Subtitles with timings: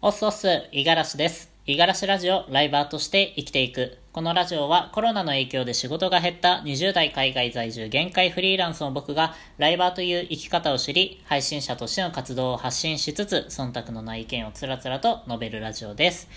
[0.00, 1.50] オスオス、五十嵐です。
[1.66, 3.98] 五十嵐ラジオ、ライバーとして生きていく。
[4.12, 16.28] このラジオはコロナの影響で仕事が減った20代海外在住限界フリーランスの僕がライバーという生き方を知り、配信者としての活動を発信しつつ、忖度のない意見をつらつらと述べるラジオです。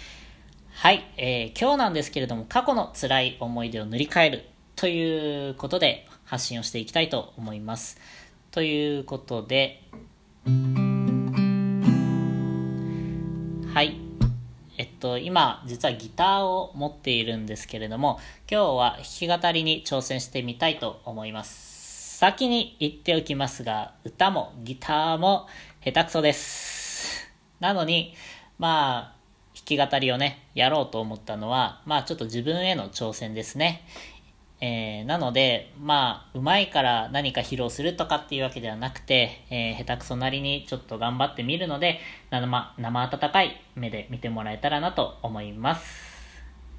[0.74, 8.00] はい、えー今日なんですけれども、過去の辛い思い出を塗り替えるということで発信をしていきたいと思います。
[8.50, 9.84] ということで、
[13.74, 13.96] はい。
[14.78, 18.20] えっと、今、実はギターを持っているんですけれども、
[18.52, 19.04] 今日は弾
[19.40, 22.18] き語りに挑戦してみたいと思います。
[22.18, 25.48] 先に言っておきますが、歌もギターも
[25.82, 27.32] 下手くそです。
[27.62, 28.14] なのに、
[28.60, 29.22] まあ、
[29.56, 33.86] 弾き語りをね、やろうと思ったのは、まあちょっと自分への挑戦ですね。
[34.64, 46.12] えーなので、まあ、うまいから何か披露するとかっていうわけではなくて、えー下手くそなりにちょっと頑張ってみるので、生、生温かい目で見てもらえたらなと思います。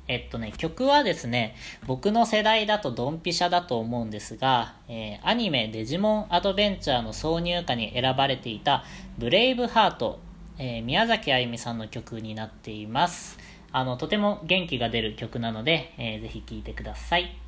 [0.06, 8.84] えっとね、曲はですね、僕の世代だとドンピシャだと思うんですが、えーアニメデジモンアドベンチャーの挿入歌に選ばれていた
[9.18, 10.20] ブレイブハート、
[10.56, 13.38] えー宮崎あゆみさんの曲になっています。
[13.72, 17.41] あの、とても元気が出る曲なので、えーぜひ聴いてください。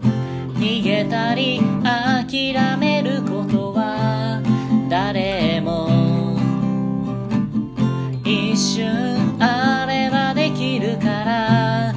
[0.00, 4.40] 逃げたり諦めることは
[4.88, 5.88] 誰も
[8.24, 11.94] 一瞬あればできるから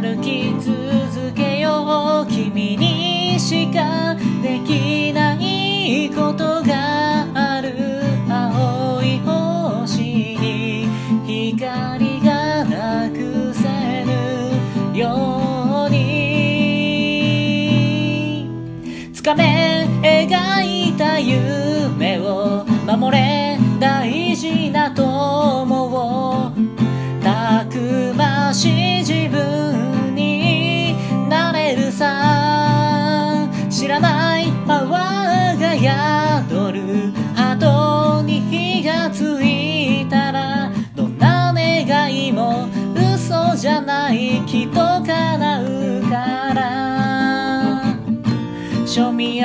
[0.00, 6.57] 歩き続けよう君にしかできないこと
[19.28, 26.50] 画面描いた夢を守れ大事な友を
[27.22, 30.94] たくましい自分に
[31.28, 36.07] なれるさ知らないパワーが宿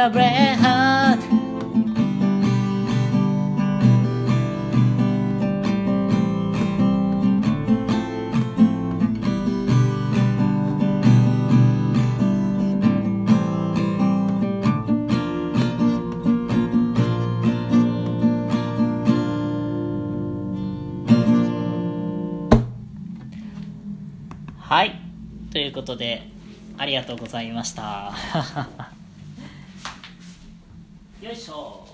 [0.09, 1.19] red heart
[24.59, 25.00] はい。
[25.52, 26.24] ということで、
[26.80, 28.14] ありがとうございました。
[31.23, 31.88] よいしょ。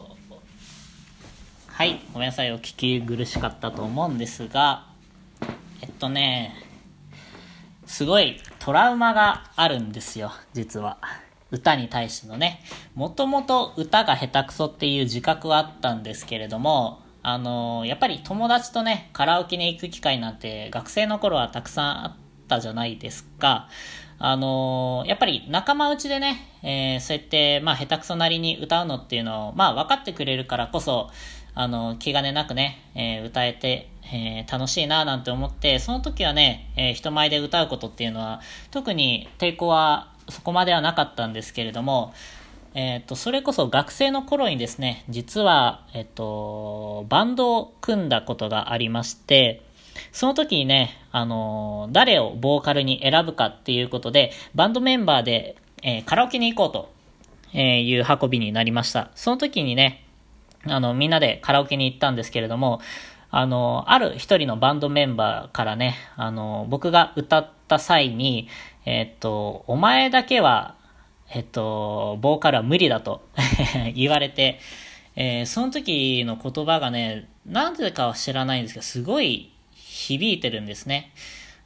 [1.68, 2.02] はい。
[2.12, 2.52] ごめんなさい。
[2.52, 4.88] お聞き苦しかったと思うんですが、
[5.84, 6.56] えっとね、
[7.86, 10.98] すごいトラウマがあるんですよ、実は。
[11.52, 12.64] 歌に対してのね。
[12.96, 22.16] もともと歌が下手くそっていう自覚はあったんですけれども、あのやっぱり友達とね、カラオケに行く機会なんて学生の頃はたくさんあっ
[22.48, 23.70] たじゃないですか。
[24.22, 31.10] あのやっぱり仲間内でね、えーそうやって、まあ、下手くそなりに歌うのっていうのを、まあ、分かってくれるからこそ、
[31.56, 38.42] あの、気兼ねなくね、えー歌えて、えー楽しいななんて思って、その時はね、えー人前で歌うことっていうのは、
[38.72, 42.14] 特に抵抗はそこまではなかったんですけれども、
[42.76, 49.64] えっ、と、それこそ学生の頃にですね、実は、えっ、と、バンドを組んだことがありまして、
[50.12, 56.92] その時にね、あの誰をボーカルに選ぶかっていうことで、バンドメンバーで、えーカラオケに行こうと、
[57.54, 59.12] えいう運びになりました。
[59.16, 60.06] その時にね、
[60.66, 62.82] あの、みんなでカラオケに行ったんですけれども、
[63.32, 68.48] あの、ある一人のバンドメンバーからね、あの、僕が歌った際に、
[68.86, 70.76] えっと、お前だけは、
[71.32, 73.22] えっと、ボーカルは無理だと
[73.96, 74.60] 言われて、
[75.16, 79.52] えーその時の言葉がね、なんでかは知らないんですけど、すごい
[79.90, 81.12] 響いてるんですね。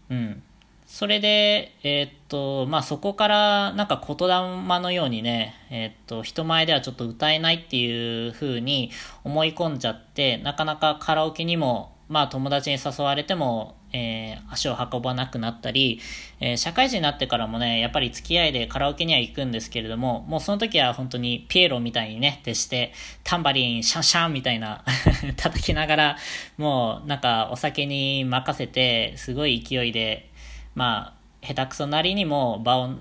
[0.10, 0.44] うん。
[0.88, 8.92] それで、えーっと、まあ、そこから、なんか言霊のようにね、えーっと、人前ではちょっと歌えないっていう風に
[9.24, 16.00] 思い込んじゃって、なかなかカラオケにも、まあ、友達に誘われても、えー足を運ばなくなったり、
[16.40, 22.94] えー社会人になってからもね、やっぱり付き合いでカラオケには行くんですけれども、もうその時は本当にピエロみたいにね、徹して、
[23.24, 24.84] タンバリン、シャンシャンみたいな
[25.38, 26.18] 叩きながら、
[26.58, 30.30] もうなんかお酒に任せて、すごい勢いで、
[30.76, 32.96] まあ、下手くそなりにも場を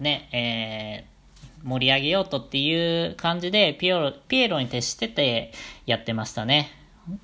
[0.00, 1.18] ね、えー
[1.64, 5.52] 盛り上げようとっていう感じで、ピエロ、ピエロに徹してて
[5.86, 6.70] やってましたね。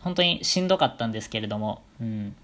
[0.00, 2.37] 本当にしんどかったんですけれども、うん。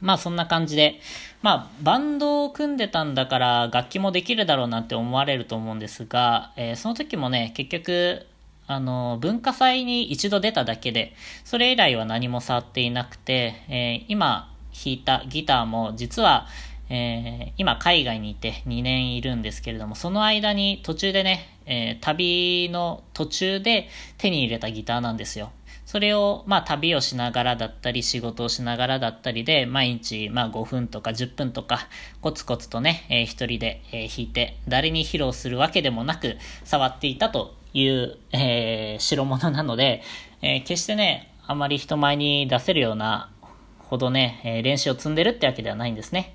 [0.00, 1.00] まあそんな感じで、
[1.42, 8.26] まあバンドを組んでたんだから楽器もできるだろうなって思われると思うんですが、えー、その時もね、結局、
[8.66, 11.14] あの、文化祭に一度出ただけで、
[11.44, 16.46] それ以来は何も触っていなくて、えー、今弾いたギターも実は、
[16.88, 23.88] えー、今海外にいて2年いるんですけれども、その間に途中でね、えー、旅の途中で
[24.18, 25.50] 手に入れたギターなんですよ。
[25.86, 31.88] それを、まあ、旅をしながらだったり、仕事をしながらだったりで、毎日、まあ、5分とか10分とか、
[32.20, 40.02] コツコツとね、えー、一人で、えー、弾いて、誰に披露するわけでもなく、触っていたという、えー、代物なので、
[40.42, 43.30] えー、決してね、あまり人前に出せるような
[43.78, 46.34] ほどね、えー、練習を積んでるってわけではないんですね。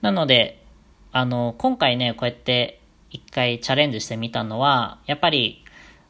[0.00, 0.64] なので、
[1.12, 5.64] あの、今回ね、こうやって一回チャレンジしてみたのは、やっぱり、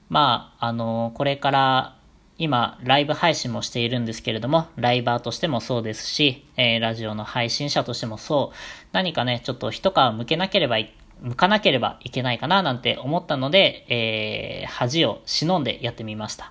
[0.08, 1.96] まあ、あの、これから
[2.40, 8.56] 今、ライブ配信もしているんですけれども、ライバーとしてもそうですし、えー、ラジオの配信者としてもそう、
[8.92, 16.50] 何かね、ちょっと一皮向けなければい、向かなければいけないかななんて思ったので、えー、恥を忍んでやってみました。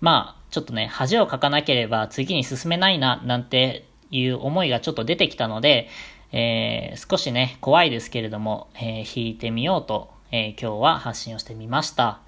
[0.00, 5.88] まあ、ちょっとね、恥をかかなければ次に進めないな、なんていう思いがちょっと出てきたので、
[6.30, 12.20] えー、少しね、怖いですけれども、えー、弾いてみようと、え、今日は発信をしてみました。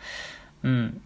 [0.65, 1.01] うん。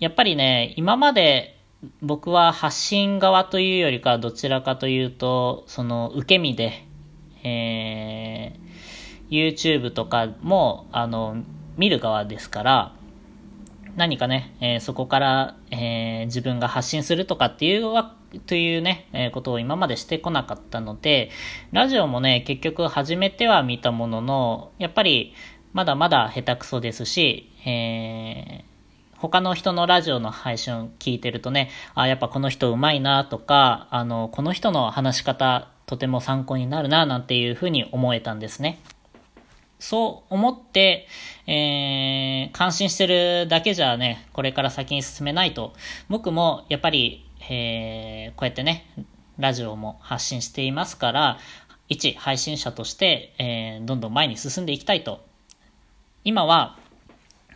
[0.00, 1.58] やっぱりね、今まで
[2.02, 6.84] 僕は発信側というよりかどちらかというと、その受け身で、
[7.42, 11.42] えー、YouTube とかも、あの、
[11.76, 12.94] 見る側ですから、
[13.96, 18.14] 何かね、えー、そこから、えー、自分が発信するとかっていうわ、
[18.46, 21.30] というね、えー、ことを今までしてこなかったので、
[21.72, 25.34] ラジオもね、結局始めては見たものの、やっぱり
[25.72, 28.67] まだまだ下手くそですし、えー、
[29.20, 38.80] 他の人のラジオの配信を聞いてるとね、あ、やっぱこの人うまいなとか、あの、この人の話し方とても参考になるななんていうふうに思えたんですね。
[39.80, 41.06] そう思って、
[41.46, 45.72] えー、感心してるだけじゃね、これから先に進めないと、
[46.08, 48.86] 僕もやっぱり、えー、こうやってね、
[49.38, 51.38] ラジオも発信していますから、
[51.88, 55.24] 一配信者として、えー、どんどん前に進んでいきたいと。
[56.24, 56.76] 今は、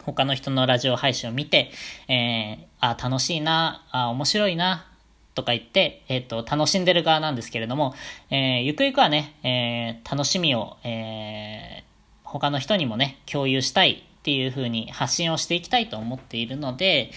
[0.05, 1.71] 他の人のラジオ配信を見て、
[2.09, 4.87] えー、あ、楽しいな、あ、面白いな、
[5.35, 7.95] とか言って、えっ、ー、と、楽しんでる側なんですけれども、
[8.31, 17.11] えー、ゆくゆくはね、えー、楽しみを、えー、他の人にもね、共有したいっていう風に発信をしていきたいと思っているので、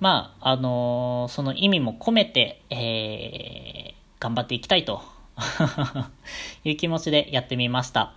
[0.00, 5.02] まあ、あのー、その意味も込めて、えー、頑張っていきたいと
[6.64, 8.12] いう気持ちでやってみました。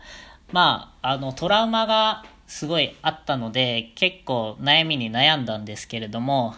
[0.52, 6.56] まあ、あの、トラウマがすごいあったので、結構悩みに悩んだんですけれども、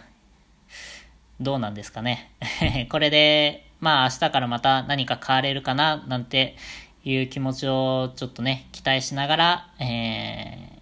[1.39, 2.31] どうなんですかね。
[2.89, 6.55] これで、まあ明日からまた何か変われるかな、なんて
[7.03, 10.79] いう気持ちをちょっとね、期待しながら、え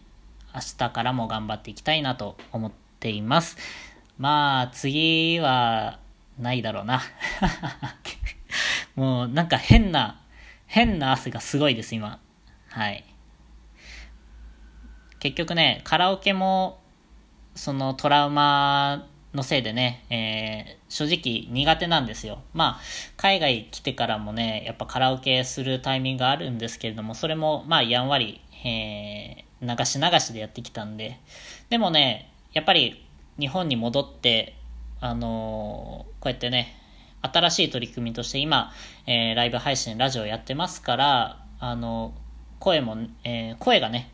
[0.52, 3.58] ー、明日からも頑張っていきたいなと思っています。
[4.18, 6.00] まあ、次は、
[6.40, 7.02] ないだろうな。
[8.96, 10.22] もうなんか変な、
[10.68, 12.20] 変な汗がすごいです、今。
[12.70, 13.04] はい。
[15.26, 16.78] 結局ね、カラオケも、
[17.56, 22.44] そのトラウマのせいでね、えー、正直苦手なんですよ。
[22.54, 22.80] まあ、
[23.18, 31.20] 海外来てからもね、やっぱカラオケするタイミングがあるんですけれども、それもまあやんわり、えー、流し流しでやってきたんで。
[31.72, 33.04] でもね、やっぱり
[33.40, 34.56] 日本に戻って、
[35.02, 36.80] あのー、こうやってね、
[37.24, 38.72] 新しい取り組みとして今、
[39.08, 42.14] えー、ライブ配信、ラジオやってますから、あの
[42.60, 44.12] 声も、えー、声がね、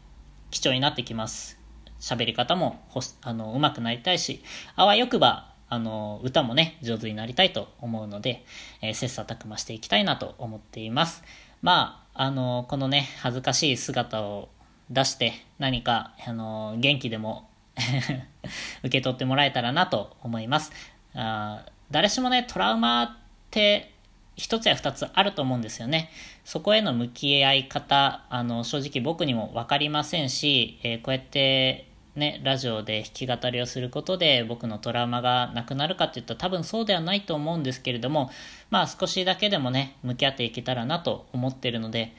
[0.51, 1.58] 貴重になってきます。
[2.00, 4.43] 喋り方もほあの上手くなりたいし、
[4.75, 8.43] あわよくばあの歌もね、上手になりたいと思うので、
[8.81, 11.24] えー、切磋琢磨していきたいなと思っています。
[11.62, 14.50] まあ、あのこのね、恥ずかしい姿を
[14.89, 17.50] 出して何か、あの元気でも
[18.84, 20.74] 受け取ってもらえたらなと思います。
[21.15, 23.17] あ誰しもね、トラウマっ
[23.50, 23.93] て
[24.35, 26.09] 一つや二つあると思うんですよね。
[26.45, 38.31] そこへの向き合い方、あの、正直僕にもわかりませんし、えー、こうやってね、ラジオで弾き語りをすることで僕のトラウマがなくなるかって言ったら多分そうではないと思うんですけれども、
[38.69, 42.13] まあ少しだけでもね、向き合っていけたらなと思ってるので、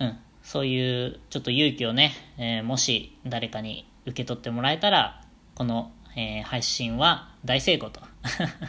[0.00, 5.22] うん、そういうちょっと勇気をね、えー、もし誰かに受け取ってもらえたら、
[5.54, 8.00] この、えー、配信は大成功と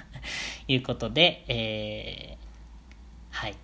[0.67, 2.37] いうことで、え
[3.31, 3.55] はい。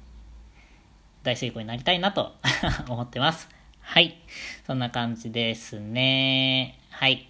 [1.24, 2.34] 大成功になりたいなと
[2.90, 3.50] 思ってます。
[3.80, 4.18] はい。
[4.66, 6.80] そんな感じですね。
[6.90, 7.30] はい。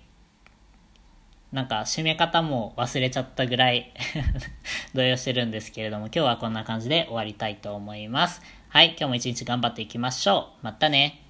[1.51, 3.93] なんか締め方も忘れちゃったぐらい
[4.93, 8.41] 動揺してるんですけれども、今日はこんな感じで終わりたいと思います。
[8.69, 10.65] はい、今日も一日頑張っていきましょう。
[10.65, 11.26] またね。